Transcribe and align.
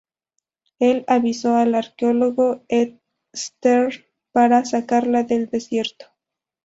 Él 0.79 1.05
avisó 1.07 1.57
al 1.57 1.75
arqueólogo 1.75 2.65
Stern 3.35 3.91
para 4.31 4.65
sacarla 4.65 5.21
del 5.21 5.47
desierto. 5.47 6.07